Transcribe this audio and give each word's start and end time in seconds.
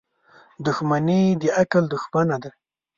•دښمني 0.65 1.21
د 1.41 1.43
عقل 1.59 1.83
دښمنه 1.93 2.37
ده. 2.43 2.51